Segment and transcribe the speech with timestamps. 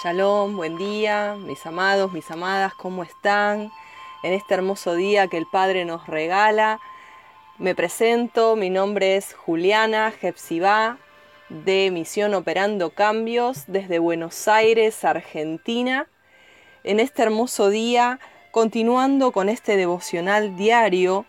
[0.00, 3.72] Shalom, buen día, mis amados, mis amadas, ¿cómo están?
[4.22, 6.78] En este hermoso día que el Padre nos regala,
[7.58, 10.98] me presento, mi nombre es Juliana Jepsibá,
[11.48, 16.06] de Misión Operando Cambios, desde Buenos Aires, Argentina.
[16.84, 18.20] En este hermoso día,
[18.52, 21.26] continuando con este devocional diario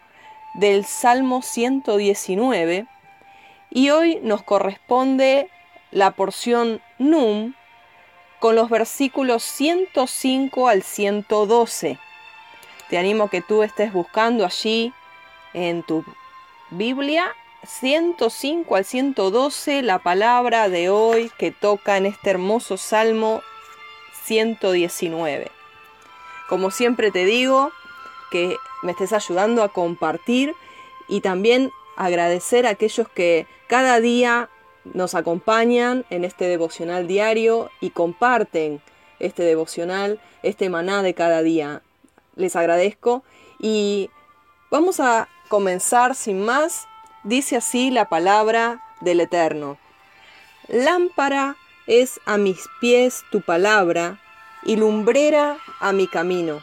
[0.54, 2.86] del Salmo 119,
[3.72, 5.50] y hoy nos corresponde
[5.90, 7.56] la porción Num,
[8.40, 12.00] con los versículos 105 al 112.
[12.90, 14.94] Te animo que tú estés buscando allí
[15.54, 16.04] en tu
[16.72, 23.42] Biblia 105 al 112 la palabra de hoy que toca en este hermoso Salmo
[24.24, 25.52] 119.
[26.48, 27.72] Como siempre te digo,
[28.32, 30.56] que me estés ayudando a compartir
[31.08, 34.50] y también agradecer a aquellos que cada día
[34.86, 38.82] nos acompañan en este devocional diario y comparten
[39.20, 41.82] este devocional, este maná de cada día.
[42.36, 43.24] Les agradezco
[43.60, 44.10] y
[44.72, 46.88] vamos a comenzar sin más.
[47.24, 49.78] Dice así la palabra del Eterno.
[50.68, 54.20] Lámpara es a mis pies tu palabra
[54.64, 56.62] y lumbrera a mi camino.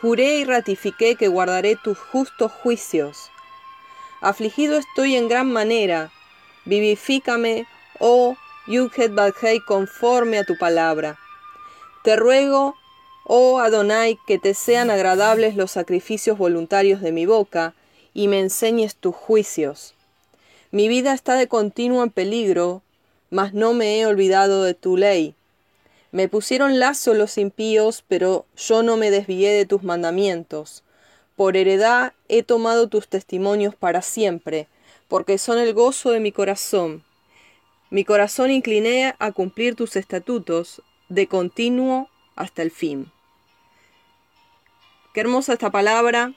[0.00, 3.30] Juré y ratifiqué que guardaré tus justos juicios.
[4.20, 6.10] Afligido estoy en gran manera
[6.68, 7.66] vivifícame,
[7.98, 11.18] oh Yudhet Badhei, conforme a tu palabra.
[12.04, 12.76] Te ruego,
[13.24, 17.74] oh Adonai, que te sean agradables los sacrificios voluntarios de mi boca,
[18.12, 19.94] y me enseñes tus juicios.
[20.70, 22.82] Mi vida está de continuo en peligro,
[23.30, 25.34] mas no me he olvidado de tu ley.
[26.12, 30.82] Me pusieron lazo los impíos, pero yo no me desvié de tus mandamientos.
[31.36, 34.68] Por heredad he tomado tus testimonios para siempre,
[35.08, 37.02] porque son el gozo de mi corazón.
[37.90, 43.10] Mi corazón incliné a cumplir tus estatutos de continuo hasta el fin.
[45.14, 46.32] Qué hermosa esta palabra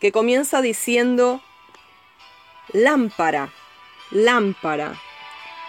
[0.00, 1.42] que comienza diciendo,
[2.72, 3.52] lámpara,
[4.10, 5.00] lámpara,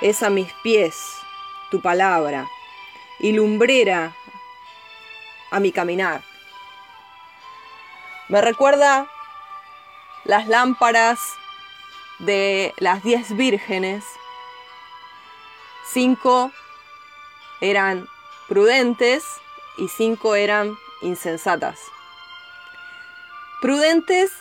[0.02, 0.96] es a mis pies
[1.72, 2.48] tu palabra
[3.20, 4.16] y lumbrera
[5.52, 6.22] a mi caminar.
[8.30, 9.08] Me recuerda
[10.24, 11.20] las lámparas
[12.20, 14.04] de las diez vírgenes,
[15.92, 16.52] cinco
[17.62, 18.08] eran
[18.48, 19.24] prudentes
[19.78, 21.80] y cinco eran insensatas.
[23.62, 24.32] Prudentes,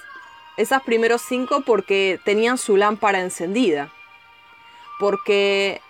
[0.56, 3.90] esas primeros cinco porque tenían su lámpara encendida,
[4.98, 5.80] porque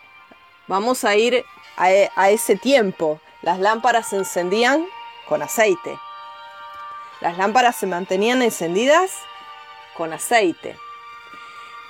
[0.67, 1.45] vamos a ir
[1.77, 4.87] a, a ese tiempo, las lámparas se encendían
[5.29, 5.99] con aceite.
[7.21, 9.11] Las lámparas se mantenían encendidas
[9.97, 10.79] con aceite.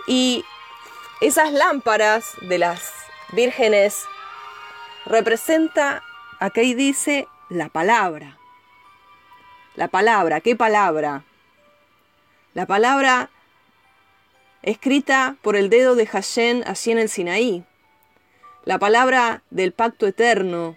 [0.07, 0.45] Y
[1.21, 2.93] esas lámparas de las
[3.33, 4.05] vírgenes
[5.07, 6.03] representa,
[6.41, 8.39] aquí dice, la palabra.
[9.75, 11.25] La palabra, ¿qué palabra?
[12.53, 13.31] La palabra
[14.63, 17.65] escrita por el dedo de Hashem allí en el Sinaí.
[18.65, 20.77] La palabra del pacto eterno.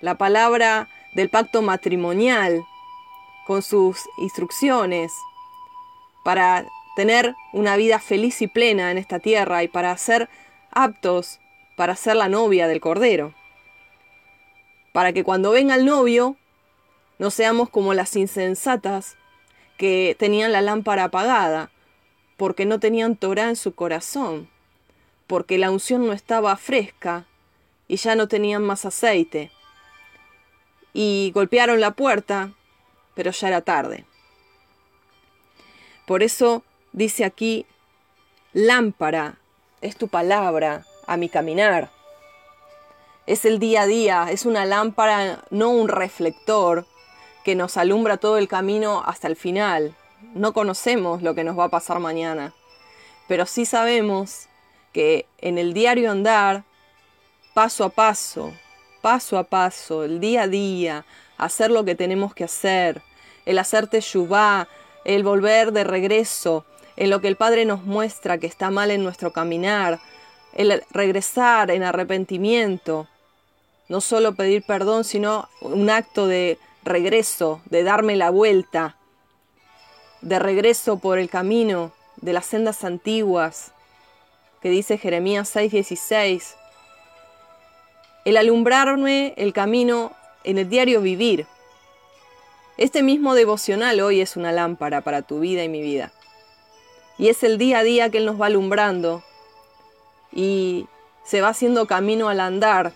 [0.00, 2.64] La palabra del pacto matrimonial
[3.46, 5.12] con sus instrucciones
[6.24, 6.64] para
[6.96, 10.28] tener una vida feliz y plena en esta tierra y para ser
[10.70, 11.40] aptos
[11.80, 13.32] para ser la novia del Cordero.
[14.92, 16.36] Para que cuando venga el novio
[17.18, 19.16] no seamos como las insensatas
[19.78, 21.70] que tenían la lámpara apagada,
[22.36, 24.50] porque no tenían Torah en su corazón,
[25.26, 27.24] porque la unción no estaba fresca
[27.88, 29.50] y ya no tenían más aceite.
[30.92, 32.52] Y golpearon la puerta,
[33.14, 34.04] pero ya era tarde.
[36.06, 37.66] Por eso Dice aquí,
[38.52, 39.36] lámpara
[39.80, 41.90] es tu palabra a mi caminar.
[43.26, 46.86] Es el día a día, es una lámpara, no un reflector
[47.44, 49.94] que nos alumbra todo el camino hasta el final.
[50.34, 52.52] No conocemos lo que nos va a pasar mañana,
[53.28, 54.48] pero sí sabemos
[54.92, 56.64] que en el diario andar,
[57.54, 58.52] paso a paso,
[59.00, 61.06] paso a paso, el día a día,
[61.38, 63.00] hacer lo que tenemos que hacer,
[63.46, 64.68] el hacerte yubá,
[65.04, 66.66] el volver de regreso,
[66.96, 70.00] en lo que el Padre nos muestra que está mal en nuestro caminar,
[70.54, 73.08] el regresar en arrepentimiento,
[73.88, 78.96] no solo pedir perdón, sino un acto de regreso, de darme la vuelta,
[80.20, 83.72] de regreso por el camino de las sendas antiguas,
[84.60, 86.54] que dice Jeremías 6:16,
[88.24, 90.12] el alumbrarme el camino
[90.44, 91.46] en el diario vivir.
[92.76, 96.12] Este mismo devocional hoy es una lámpara para tu vida y mi vida.
[97.20, 99.22] Y es el día a día que Él nos va alumbrando
[100.32, 100.86] y
[101.22, 102.94] se va haciendo camino al andar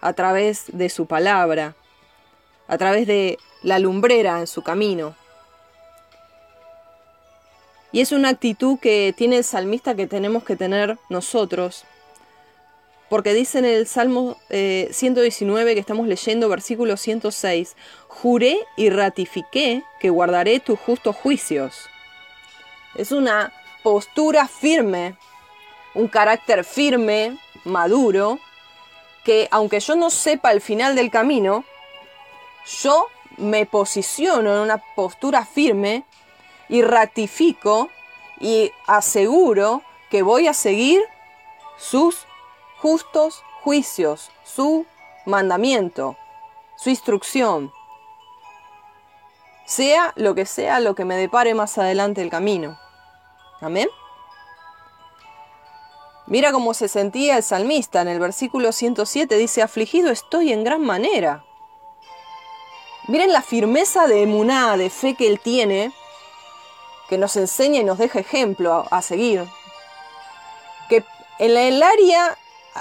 [0.00, 1.76] a través de su palabra,
[2.66, 5.14] a través de la lumbrera en su camino.
[7.92, 11.84] Y es una actitud que tiene el salmista que tenemos que tener nosotros,
[13.08, 17.76] porque dice en el Salmo 119 eh, que estamos leyendo, versículo 106,
[18.08, 21.88] juré y ratifiqué que guardaré tus justos juicios.
[22.96, 23.52] Es una
[23.82, 25.16] postura firme,
[25.94, 28.38] un carácter firme, maduro,
[29.24, 31.64] que aunque yo no sepa el final del camino,
[32.82, 36.04] yo me posiciono en una postura firme
[36.68, 37.90] y ratifico
[38.40, 41.02] y aseguro que voy a seguir
[41.76, 42.24] sus
[42.78, 44.86] justos juicios, su
[45.26, 46.16] mandamiento,
[46.76, 47.72] su instrucción,
[49.66, 52.78] sea lo que sea lo que me depare más adelante el camino.
[53.60, 53.88] Amén.
[56.26, 60.82] Mira cómo se sentía el salmista en el versículo 107, dice, afligido estoy en gran
[60.82, 61.44] manera.
[63.06, 65.92] Miren la firmeza de emuná, de fe que él tiene,
[67.08, 69.46] que nos enseña y nos deja ejemplo a, seguir.
[70.88, 71.04] Que
[71.38, 72.36] en el área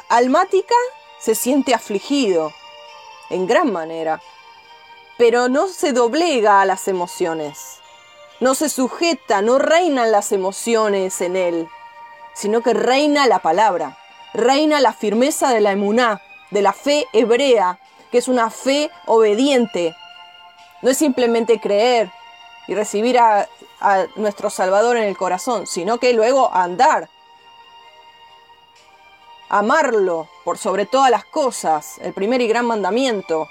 [0.09, 0.75] almática
[1.19, 2.51] se siente afligido,
[3.29, 4.21] en gran manera,
[5.17, 7.79] pero no se doblega a las emociones,
[8.45, 11.67] no se sujeta, no reinan las emociones en él,
[12.35, 13.97] sino que reina la palabra,
[14.35, 16.21] reina la firmeza de la emuná,
[16.51, 17.79] de la fe hebrea,
[18.11, 19.95] que es una fe obediente,
[20.83, 22.11] no es simplemente creer
[22.67, 23.47] y recibir a,
[24.15, 27.09] nuestro Salvador en el corazón, sino que luego andar.
[29.49, 33.47] Amarlo por sobre todas las cosas, el primer y gran mandamiento.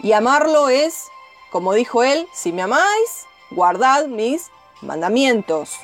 [0.00, 1.06] Y amarlo es,
[1.52, 4.50] como dijo él, si me amáis, guardad mis
[4.82, 5.78] mandamientos,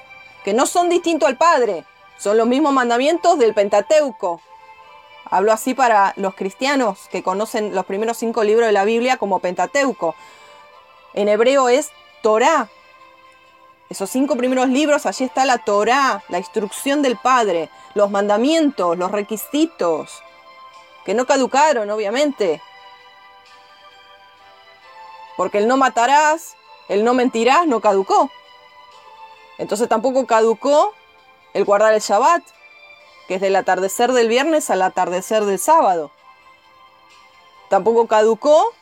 [0.44, 1.84] que no son distintos al Padre,
[2.18, 4.40] son los mismos mandamientos del Pentateuco.
[5.24, 9.38] Hablo así para los cristianos que conocen los primeros cinco libros de la Biblia como
[9.38, 10.14] Pentateuco.
[11.14, 11.90] En hebreo es
[12.22, 12.68] Torah.
[13.88, 19.10] Esos cinco primeros libros, allí está la Torah, la instrucción del Padre, los mandamientos, los
[19.10, 20.22] requisitos,
[21.04, 22.60] que no caducaron, obviamente.
[25.36, 26.56] Porque el no matarás,
[26.90, 28.30] el no mentirás, no caducó.
[29.58, 30.92] Entonces tampoco caducó
[31.54, 32.42] el guardar el Shabbat,
[33.28, 36.10] que es del atardecer del viernes al atardecer del sábado.
[37.68, 38.72] Tampoco caducó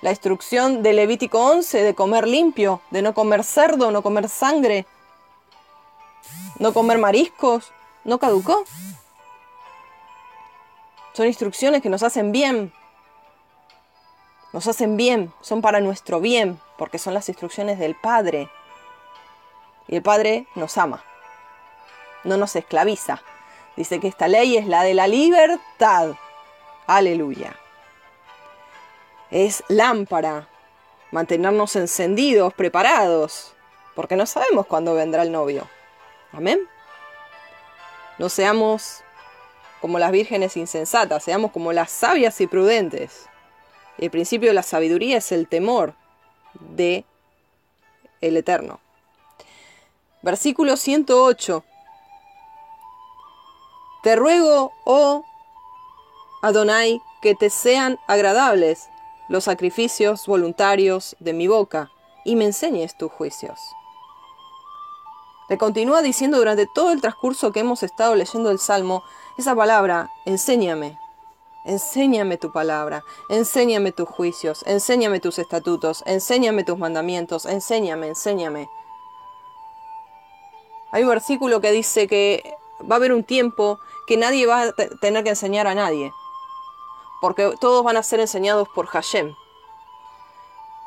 [0.00, 4.86] la instrucción de Levítico 11 de comer limpio, de no comer cerdo, no comer sangre,
[6.58, 7.70] no comer mariscos,
[8.04, 8.64] no caducó.
[11.12, 12.72] Son instrucciones que nos hacen bien.
[14.52, 18.50] Nos hacen bien, son para nuestro bien, porque son las instrucciones del Padre.
[19.88, 21.02] Y el Padre nos ama,
[22.24, 23.22] no nos esclaviza.
[23.76, 26.14] Dice que esta ley es la de la libertad.
[26.86, 27.56] Aleluya.
[29.30, 30.48] Es lámpara.
[31.10, 33.54] Mantenernos encendidos, preparados.
[33.94, 35.66] Porque no sabemos cuándo vendrá el novio.
[36.32, 36.60] Amén.
[38.18, 39.02] No seamos
[39.80, 43.28] como las vírgenes insensatas, seamos como las sabias y prudentes.
[43.98, 45.94] El principio de la sabiduría es el temor
[46.60, 47.04] de
[48.20, 48.80] el Eterno.
[50.22, 51.64] Versículo 108.
[54.02, 55.24] Te ruego, oh
[56.42, 58.88] Adonai, que te sean agradables
[59.28, 61.90] los sacrificios voluntarios de mi boca
[62.24, 63.58] y me enseñes tus juicios.
[65.48, 69.02] Le continúa diciendo durante todo el transcurso que hemos estado leyendo el Salmo
[69.38, 70.98] esa palabra, enséñame,
[71.64, 78.68] enséñame tu palabra, enséñame tus juicios, enséñame tus estatutos, enséñame tus mandamientos, enséñame, enséñame.
[80.90, 82.56] Hay un versículo que dice que
[82.90, 86.12] va a haber un tiempo que nadie va a tener que enseñar a nadie.
[87.20, 89.34] Porque todos van a ser enseñados por Hashem.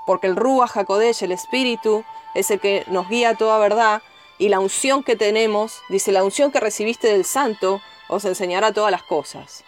[0.06, 2.04] Porque el Ruach HaKodesh, el Espíritu,
[2.36, 4.04] es el que nos guía a toda verdad.
[4.38, 8.92] Y la unción que tenemos, dice, la unción que recibiste del Santo, os enseñará todas
[8.92, 9.64] las cosas.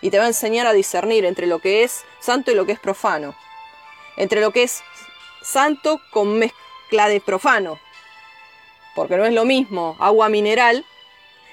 [0.00, 2.72] Y te va a enseñar a discernir entre lo que es santo y lo que
[2.72, 3.34] es profano.
[4.16, 4.82] Entre lo que es
[5.42, 7.78] santo con mezcla de profano.
[8.94, 10.84] Porque no es lo mismo agua mineral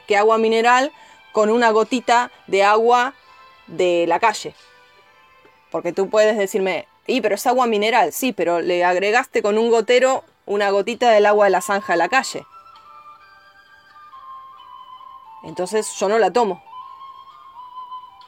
[0.08, 0.92] que agua mineral
[1.32, 3.14] con una gotita de agua
[3.68, 4.56] de la calle.
[5.70, 9.70] Porque tú puedes decirme, y pero es agua mineral, sí, pero le agregaste con un
[9.70, 12.46] gotero una gotita del agua de la zanja de la calle.
[15.44, 16.64] Entonces yo no la tomo.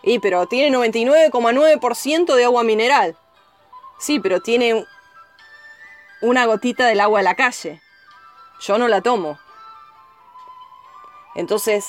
[0.01, 3.17] Y pero tiene 99,9% de agua mineral.
[3.99, 4.85] Sí, pero tiene
[6.21, 7.81] una gotita del agua de la calle.
[8.61, 9.39] Yo no la tomo.
[11.35, 11.85] Entonces,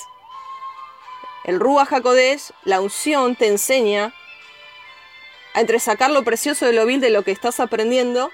[1.43, 4.13] El Rúa Jacodés, la unción, te enseña
[5.53, 8.31] a entresacar lo precioso de lo vil de lo que estás aprendiendo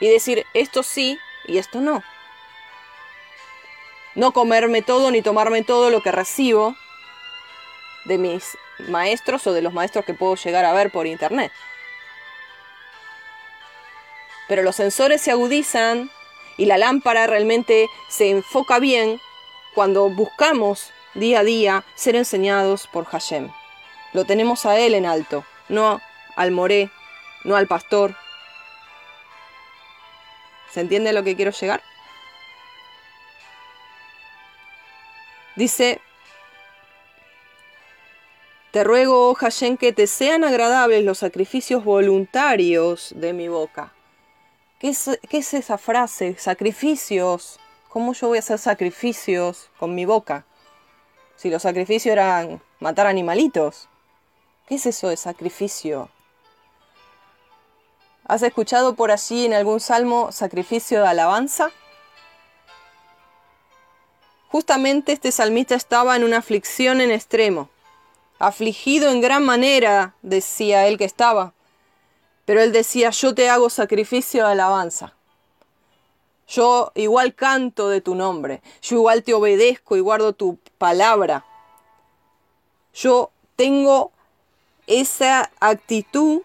[0.00, 2.02] y decir esto sí y esto no.
[4.14, 6.76] No comerme todo ni tomarme todo lo que recibo
[8.04, 8.56] de mis
[8.88, 11.52] maestros o de los maestros que puedo llegar a ver por internet.
[14.48, 16.10] Pero los sensores se agudizan
[16.56, 19.20] y la lámpara realmente se enfoca bien
[19.74, 23.50] cuando buscamos día a día ser enseñados por Hashem.
[24.12, 26.00] Lo tenemos a Él en alto, no
[26.36, 26.90] al moré,
[27.44, 28.14] no al pastor.
[30.70, 31.82] ¿Se entiende lo que quiero llegar?
[35.56, 36.00] Dice,
[38.72, 43.92] te ruego, oh Hashem, que te sean agradables los sacrificios voluntarios de mi boca.
[44.78, 46.36] ¿Qué es, ¿Qué es esa frase?
[46.38, 47.60] Sacrificios.
[47.90, 50.46] ¿Cómo yo voy a hacer sacrificios con mi boca?
[51.36, 53.90] Si los sacrificios eran matar animalitos.
[54.66, 56.08] ¿Qué es eso de sacrificio?
[58.26, 61.70] ¿Has escuchado por allí en algún salmo sacrificio de alabanza?
[64.48, 67.68] Justamente este salmista estaba en una aflicción en extremo.
[68.42, 71.52] Afligido en gran manera, decía él que estaba.
[72.44, 75.14] Pero él decía, yo te hago sacrificio de alabanza.
[76.48, 81.44] Yo igual canto de tu nombre, yo igual te obedezco y guardo tu palabra.
[82.92, 84.10] Yo tengo
[84.88, 86.42] esa actitud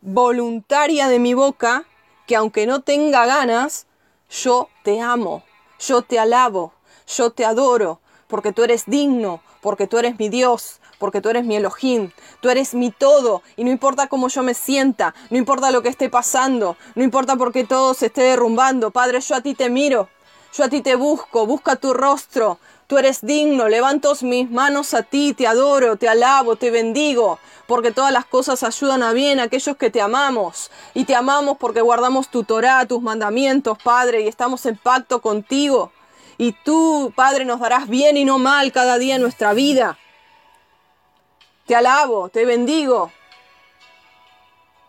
[0.00, 1.84] voluntaria de mi boca
[2.26, 3.86] que aunque no tenga ganas,
[4.28, 5.44] yo te amo,
[5.78, 6.72] yo te alabo,
[7.06, 11.44] yo te adoro, porque tú eres digno, porque tú eres mi Dios, porque tú eres
[11.44, 12.10] mi Elohim,
[12.40, 15.88] tú eres mi todo, y no importa cómo yo me sienta, no importa lo que
[15.88, 20.08] esté pasando, no importa porque todo se esté derrumbando, Padre, yo a ti te miro,
[20.52, 25.02] yo a ti te busco, busca tu rostro, tú eres digno, levanto mis manos a
[25.02, 29.44] ti, te adoro, te alabo, te bendigo, porque todas las cosas ayudan a bien a
[29.44, 34.28] aquellos que te amamos, y te amamos porque guardamos tu Torah, tus mandamientos, Padre, y
[34.28, 35.92] estamos en pacto contigo.
[36.40, 39.98] Y tú, Padre, nos darás bien y no mal cada día en nuestra vida.
[41.66, 43.12] Te alabo, te bendigo.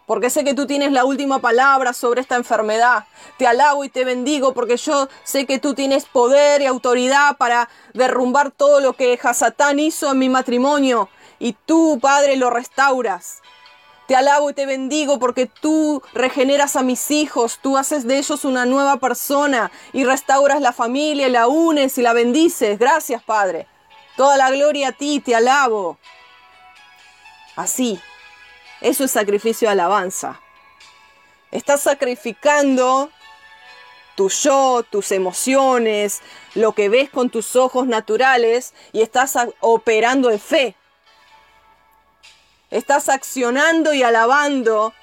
[0.05, 3.03] Porque sé que tú tienes la última palabra sobre esta enfermedad.
[3.37, 7.67] Te alabo y te bendigo porque yo sé que tú tienes poder y autoridad para
[7.93, 11.09] derrumbar todo lo que Hasatán hizo en mi matrimonio.
[11.37, 13.40] Y tú, Padre, lo restauras.
[14.11, 18.43] Te alabo y te bendigo porque tú regeneras a mis hijos, tú haces de ellos
[18.43, 22.77] una nueva persona y restauras la familia, la unes y la bendices.
[22.77, 23.67] Gracias, Padre.
[24.17, 25.97] Toda la gloria a ti, te alabo.
[27.55, 28.01] Así.
[28.81, 30.41] Eso es sacrificio de alabanza.
[31.49, 33.09] Estás sacrificando
[34.17, 36.21] tu yo, tus emociones,
[36.53, 40.75] lo que ves con tus ojos naturales y estás operando en fe.
[42.71, 44.93] Estás accionando y alabando,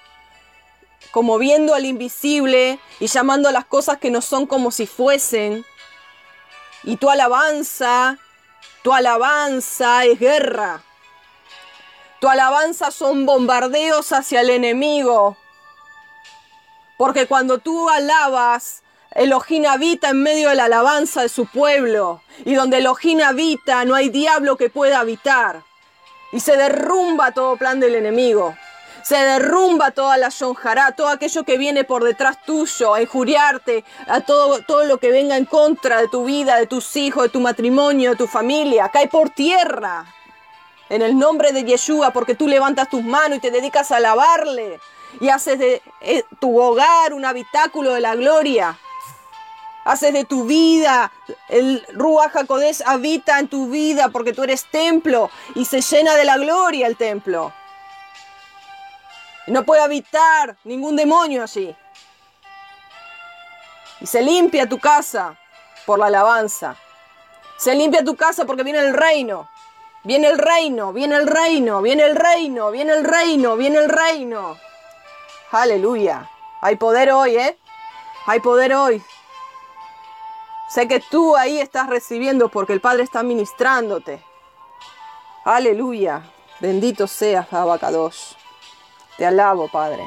[1.10, 5.66] como viendo al invisible y llamando a las cosas que no son como si fuesen.
[6.82, 8.16] Y tu alabanza,
[8.82, 10.82] tu alabanza es guerra.
[12.20, 15.36] Tu alabanza son bombardeos hacia el enemigo.
[16.96, 22.22] Porque cuando tú alabas, Elohim habita en medio de la alabanza de su pueblo.
[22.46, 25.67] Y donde Elohim habita, no hay diablo que pueda habitar.
[26.32, 28.56] Y se derrumba todo plan del enemigo.
[29.02, 34.20] Se derrumba toda la yonjará, todo aquello que viene por detrás tuyo, a injuriarte, a
[34.20, 37.40] todo, todo lo que venga en contra de tu vida, de tus hijos, de tu
[37.40, 38.90] matrimonio, de tu familia.
[38.90, 40.04] Cae por tierra
[40.90, 44.80] en el nombre de Yeshua, porque tú levantas tus manos y te dedicas a alabarle
[45.20, 48.78] y haces de eh, tu hogar un habitáculo de la gloria.
[49.88, 51.10] Haces de tu vida,
[51.48, 56.26] el Ruach HaKodesh habita en tu vida porque tú eres templo y se llena de
[56.26, 57.54] la gloria el templo.
[59.46, 61.74] no puede habitar ningún demonio allí.
[64.02, 65.38] Y se limpia tu casa
[65.86, 66.76] por la alabanza.
[67.56, 69.48] Se limpia tu casa porque viene el reino.
[70.04, 74.58] Viene el reino, viene el reino, viene el reino, viene el reino, viene el reino.
[75.50, 76.28] Aleluya.
[76.60, 77.56] Hay poder hoy, ¿eh?
[78.26, 79.02] Hay poder hoy.
[80.68, 84.22] Sé que tú ahí estás recibiendo porque el Padre está ministrándote.
[85.44, 86.22] Aleluya.
[86.60, 88.36] Bendito seas, Abacados.
[89.16, 90.06] Te alabo, Padre.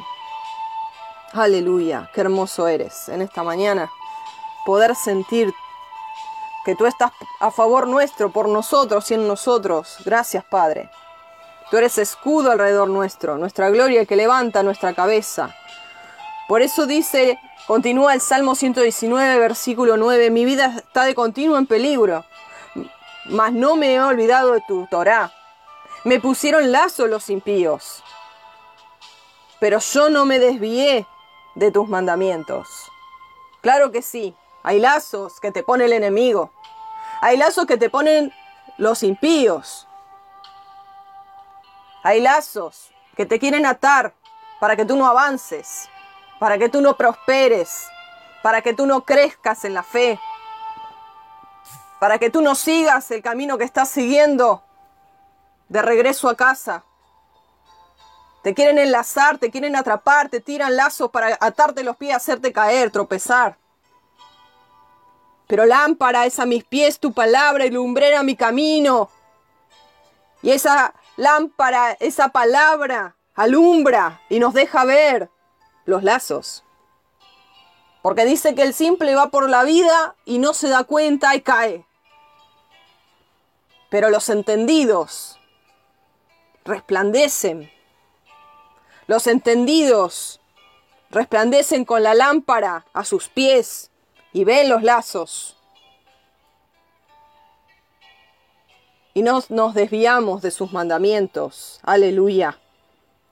[1.34, 2.12] Aleluya.
[2.14, 3.90] Qué hermoso eres en esta mañana.
[4.66, 5.52] Poder sentir
[6.64, 9.98] que tú estás a favor nuestro, por nosotros y en nosotros.
[10.06, 10.92] Gracias, Padre.
[11.72, 15.56] Tú eres escudo alrededor nuestro, nuestra gloria que levanta nuestra cabeza.
[16.48, 21.68] Por eso dice, continúa el Salmo 119, versículo 9, mi vida está de continuo en
[21.68, 22.26] peligro.
[23.26, 25.32] mas no me he olvidado de tu Torah.
[26.04, 28.04] Me pusieron lazo los impíos,
[29.60, 31.06] pero yo no me desvié
[31.56, 32.68] de tus mandamientos.
[33.62, 36.52] Claro que sí, hay lazos que te pone el enemigo,
[37.22, 38.34] hay lazos que te ponen
[38.78, 39.88] los impíos,
[42.04, 44.16] hay lazos que te quieren atar
[44.60, 45.88] para que tú no avances,
[46.42, 47.88] para que tú no prosperes,
[48.42, 50.20] para que tú no crezcas en la fe,
[52.00, 54.64] para que tú no sigas el camino que estás siguiendo
[55.70, 56.84] de regreso a casa.
[58.42, 62.90] Te quieren enlazar, te quieren atrapar, te tiran lazos para atarte los pies, hacerte caer,
[62.90, 63.60] tropezar.
[65.46, 69.12] Pero lámpara es a mis pies tu palabra y lumbrera mi camino.
[70.42, 75.30] Y esa lámpara, esa palabra, alumbra y nos deja ver
[75.86, 76.64] los lazos.
[78.02, 81.42] Porque dice que el simple va por la vida y no se da cuenta y
[81.42, 81.86] cae.
[83.90, 85.40] Pero los entendidos
[86.66, 87.72] resplandecen.
[89.08, 90.40] Los entendidos
[91.10, 93.92] resplandecen con la lámpara a sus pies
[94.34, 95.58] y ven los lazos.
[99.14, 101.82] Y no nos desviamos de sus mandamientos.
[101.84, 102.58] Aleluya.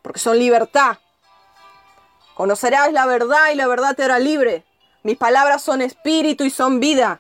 [0.01, 0.97] Porque son libertad.
[2.39, 4.63] Conocerás la verdad y la verdad te hará libre.
[5.03, 7.19] Mis palabras son espíritu y son vida.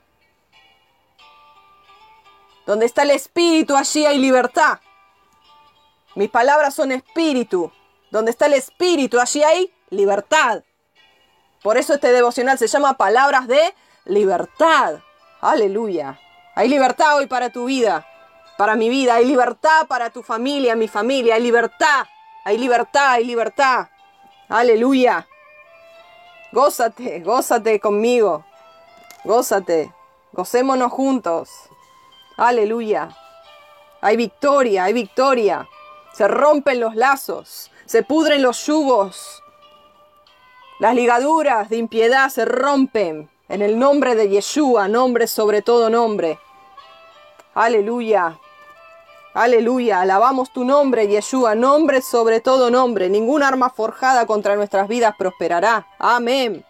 [2.65, 4.79] Donde está el espíritu, allí hay libertad.
[6.15, 7.69] Mis palabras son espíritu.
[8.11, 10.63] Donde está el espíritu, allí hay libertad.
[11.61, 15.01] Por eso este devocional se llama Palabras de Libertad.
[15.41, 16.17] Aleluya.
[16.55, 18.07] Hay libertad hoy para tu vida,
[18.57, 19.15] para mi vida.
[19.15, 21.35] Hay libertad para tu familia, mi familia.
[21.35, 22.05] Hay libertad.
[22.45, 23.89] Hay libertad, hay libertad.
[24.49, 25.27] Aleluya.
[26.51, 28.43] Gózate, gózate conmigo.
[29.23, 29.93] Gózate.
[30.31, 31.49] Gocémonos juntos.
[32.35, 33.09] Aleluya.
[34.01, 35.67] Hay victoria, hay victoria.
[36.13, 39.43] Se rompen los lazos, se pudren los yugos.
[40.79, 46.39] Las ligaduras de impiedad se rompen en el nombre de Yeshua, nombre sobre todo nombre.
[47.53, 48.39] Aleluya.
[49.33, 53.09] Aleluya, alabamos tu nombre, Yeshua, nombre sobre todo nombre.
[53.09, 55.87] Ningún arma forjada contra nuestras vidas prosperará.
[55.99, 56.65] Amén.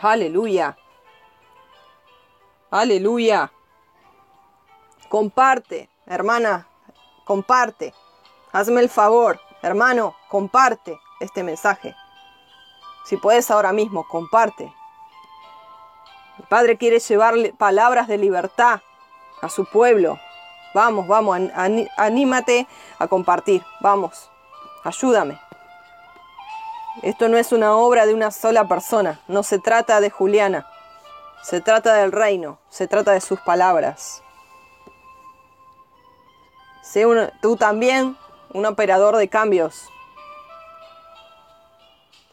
[0.00, 0.76] Aleluya.
[2.70, 3.52] Aleluya.
[5.08, 6.66] Comparte, hermana,
[7.24, 7.94] comparte.
[8.50, 11.94] Hazme el favor, hermano, comparte este mensaje.
[13.04, 14.74] Si puedes ahora mismo, comparte.
[16.38, 18.80] El Padre quiere llevarle palabras de libertad
[19.40, 20.18] a su pueblo.
[20.74, 21.38] Vamos, vamos,
[21.96, 22.66] anímate
[22.98, 23.62] a compartir.
[23.80, 24.30] Vamos,
[24.84, 25.38] ayúdame.
[27.02, 29.20] Esto no es una obra de una sola persona.
[29.28, 30.66] No se trata de Juliana.
[31.42, 32.58] Se trata del reino.
[32.68, 34.22] Se trata de sus palabras.
[36.82, 37.06] Sé
[37.40, 38.16] tú también
[38.52, 39.88] un operador de cambios.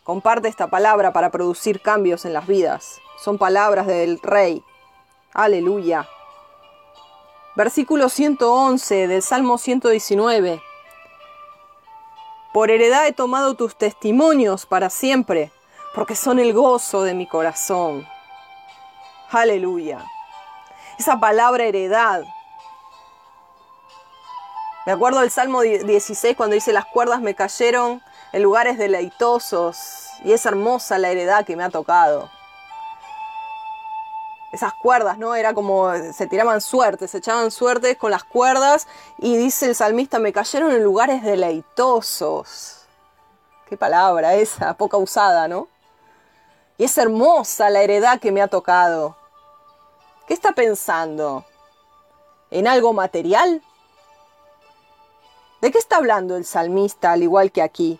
[0.03, 2.99] Comparte esta palabra para producir cambios en las vidas.
[3.23, 4.63] Son palabras del Rey.
[5.33, 6.07] Aleluya.
[7.59, 10.63] Versículo 111 del Salmo 119.
[12.53, 15.51] Por heredad he tomado tus testimonios para siempre,
[15.93, 18.07] porque son el gozo de mi corazón.
[19.29, 20.05] Aleluya.
[20.97, 22.23] Esa palabra heredad
[24.85, 30.31] me acuerdo del Salmo 16 cuando dice, las cuerdas me cayeron en lugares deleitosos y
[30.31, 32.31] es hermosa la heredad que me ha tocado.
[34.51, 35.35] Esas cuerdas, ¿no?
[35.35, 38.87] Era como se tiraban suertes, se echaban suertes con las cuerdas
[39.19, 42.87] y dice el salmista, me cayeron en lugares deleitosos.
[43.67, 45.67] Qué palabra esa, poca usada, ¿no?
[46.79, 49.15] Y es hermosa la heredad que me ha tocado.
[50.27, 51.45] ¿Qué está pensando?
[52.49, 53.61] ¿En algo material?
[55.61, 57.99] ¿De qué está hablando el salmista al igual que aquí?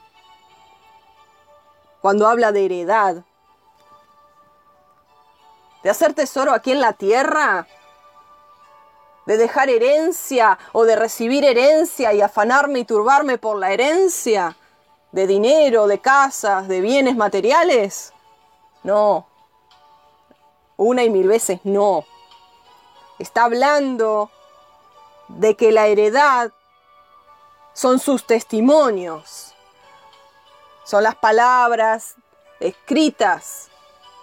[2.02, 3.24] Cuando habla de heredad,
[5.84, 7.68] de hacer tesoro aquí en la tierra,
[9.26, 14.56] de dejar herencia o de recibir herencia y afanarme y turbarme por la herencia,
[15.12, 18.14] de dinero, de casas, de bienes materiales.
[18.84, 19.28] No,
[20.78, 22.06] una y mil veces no.
[23.18, 24.32] Está hablando
[25.28, 26.52] de que la heredad
[27.74, 29.54] son sus testimonios,
[30.86, 32.16] son las palabras
[32.60, 33.70] escritas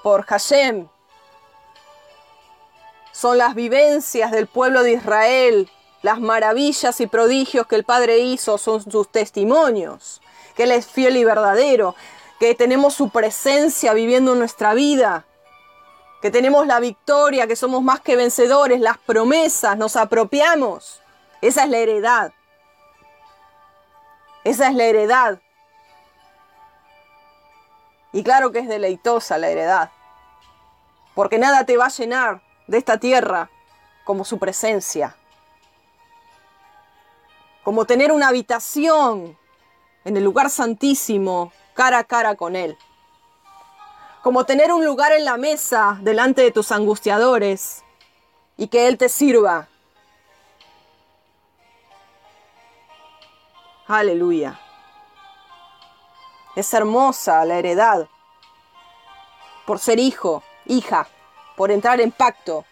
[0.03, 0.88] por Hashem,
[3.16, 5.70] son las vivencias del pueblo de Israel,
[6.02, 10.20] las maravillas y prodigios que el Padre hizo, son sus testimonios,
[10.55, 11.94] que Él es fiel y verdadero,
[12.38, 15.24] que tenemos su presencia viviendo nuestra vida,
[16.20, 21.00] que tenemos la victoria, que somos más que vencedores, las promesas, nos apropiamos.
[21.40, 22.35] Esa es la heredad.
[24.44, 25.40] Esa es la heredad.
[28.12, 29.90] Y claro que es deleitosa la heredad,
[31.14, 33.50] porque nada te va a llenar de esta tierra
[34.05, 35.16] como su presencia,
[37.64, 39.37] como tener una habitación
[40.05, 42.79] en el lugar santísimo, cara a cara con Él,
[44.22, 47.83] como tener un lugar en la mesa delante de tus angustiadores
[48.57, 49.68] y que Él te sirva.
[53.87, 54.61] Aleluya.
[56.57, 58.09] Es hermosa la heredad
[59.66, 61.09] por ser hijo, hija,
[61.57, 62.64] por entrar en pacto,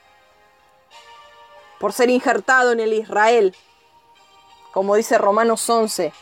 [1.81, 3.57] por ser injertado en el Israel,
[4.73, 6.13] como dice Romanos 11,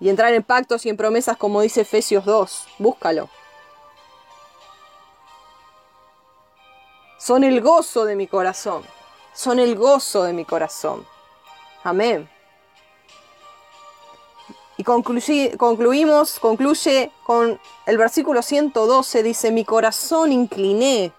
[0.00, 2.68] y entrar en pactos y en promesas como dice Efesios 2.
[2.78, 3.28] Búscalo.
[7.18, 8.84] Son el gozo de mi corazón.
[9.32, 11.06] Son el gozo de mi corazón.
[11.82, 12.30] Amén.
[14.78, 21.12] Y concluimos, concluye con el versículo 112, dice, mi corazón incliné.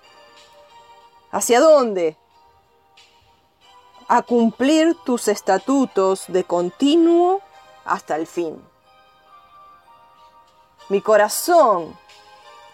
[1.31, 2.15] ¿Hacia dónde?
[4.07, 7.41] A cumplir tus estatutos de continuo
[7.83, 8.61] hasta el fin.
[10.89, 11.97] Mi corazón,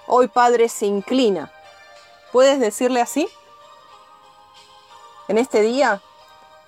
[0.05, 1.51] hoy Padre, se inclina.
[2.31, 3.27] ¿Puedes decirle así?
[5.29, 6.01] En este día,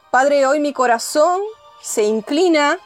[0.10, 1.41] Padre, hoy mi corazón
[1.82, 2.80] se inclina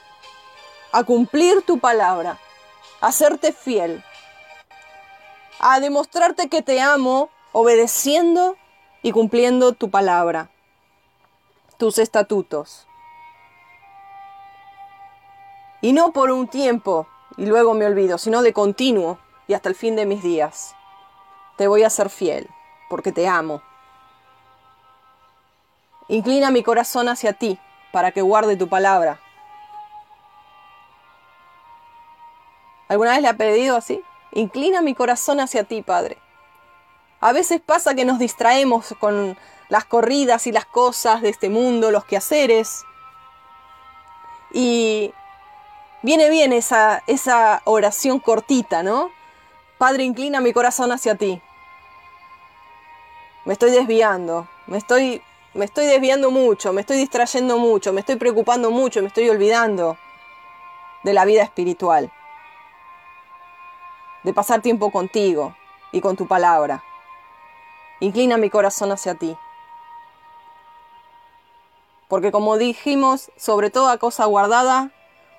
[0.92, 2.40] a cumplir tu palabra,
[3.02, 4.04] a serte fiel,
[5.60, 8.58] a demostrarte que te amo obedeciendo
[9.02, 10.50] y cumpliendo tu palabra,
[11.78, 12.88] tus estatutos.
[15.82, 19.76] Y no por un tiempo y luego me olvido, sino de continuo y hasta el
[19.76, 20.76] fin de mis días.
[21.58, 22.50] Te voy a ser fiel,
[22.90, 23.62] porque te amo.
[26.08, 27.60] Inclina mi corazón hacia ti,
[27.92, 29.20] para que guarde tu palabra
[32.90, 34.04] ¿Alguna vez le ha pedido así?
[34.32, 36.18] Inclina mi corazón hacia ti, Padre.
[37.22, 39.38] A veces pasa que nos distraemos con
[39.70, 42.84] las corridas y las cosas de este mundo, los quehaceres.
[44.52, 45.14] Y
[46.02, 49.12] viene bien esa, esa oración cortita, ¿no?
[49.78, 51.40] Padre, inclina mi corazón hacia ti.
[53.46, 55.22] Me estoy desviando, me estoy,
[55.54, 59.96] me estoy desviando mucho, me estoy distrayendo mucho, me estoy preocupando mucho, me estoy olvidando
[61.04, 62.12] de la vida espiritual
[64.24, 65.56] de pasar tiempo contigo
[65.92, 66.84] y con tu palabra.
[68.00, 69.36] Inclina mi corazón hacia ti.
[72.08, 74.92] Porque como dijimos, sobre toda cosa guardada,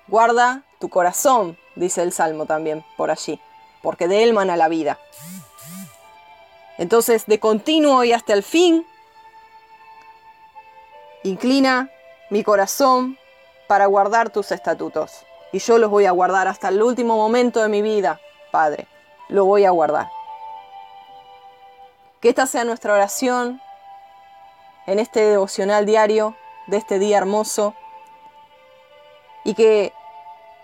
[0.07, 3.39] guarda tu corazón, dice el Salmo también por allí,
[3.81, 4.99] porque de él mana la vida.
[6.77, 8.85] Entonces, de continuo y hasta el fin,
[11.23, 11.91] inclina
[12.29, 13.17] mi corazón
[13.67, 15.25] para guardar tus estatutos.
[15.51, 18.19] Y yo los voy a guardar hasta el último momento de mi vida,
[18.51, 18.87] Padre,
[19.29, 20.09] lo voy a guardar.
[22.19, 23.61] Que esta sea nuestra oración
[24.85, 26.35] en este devocional diario
[26.67, 27.73] de este día hermoso
[29.43, 29.93] y que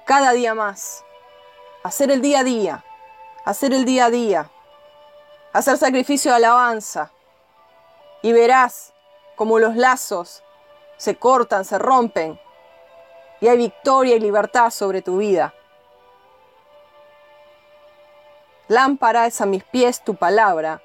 [0.06, 1.04] cada día más,
[1.84, 2.84] hacer el día a día,
[3.46, 4.52] hacer el día a día,
[5.54, 7.12] hacer sacrificio de alabanza
[8.22, 8.94] y verás
[9.36, 10.44] como los lazos
[10.98, 12.40] se cortan, se rompen
[13.40, 15.54] y hay victoria y libertad sobre tu vida.
[18.68, 20.82] Lámpara es a mis pies tu palabra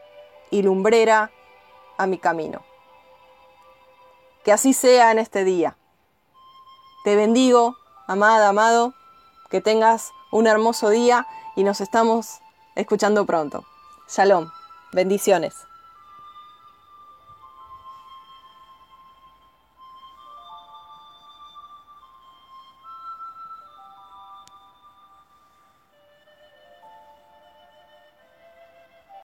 [0.50, 1.32] y lumbrera
[1.98, 2.62] a mi camino.
[4.44, 5.76] Que así sea en este día.
[7.04, 8.94] Te bendigo, amada, amado,
[9.50, 12.40] que tengas un hermoso día y nos estamos
[12.76, 13.64] escuchando pronto.
[14.08, 14.50] Shalom,
[14.92, 15.66] bendiciones.